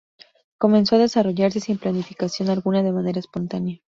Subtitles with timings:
[0.57, 3.77] Comenzó a desarrollarse, sin planificación alguna, de manera espontánea.